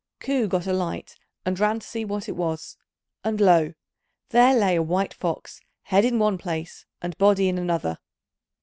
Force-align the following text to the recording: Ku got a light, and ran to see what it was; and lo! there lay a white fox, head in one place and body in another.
Ku 0.19 0.47
got 0.47 0.65
a 0.65 0.73
light, 0.73 1.15
and 1.45 1.59
ran 1.59 1.79
to 1.79 1.85
see 1.85 2.05
what 2.05 2.27
it 2.27 2.31
was; 2.35 2.75
and 3.23 3.39
lo! 3.39 3.75
there 4.29 4.55
lay 4.55 4.75
a 4.75 4.81
white 4.81 5.13
fox, 5.13 5.61
head 5.83 6.03
in 6.05 6.17
one 6.17 6.39
place 6.39 6.87
and 7.03 7.15
body 7.19 7.47
in 7.47 7.59
another. 7.59 7.99